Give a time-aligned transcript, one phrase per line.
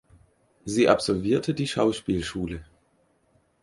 [0.65, 2.65] Sie absolvierte die Schauspielschule.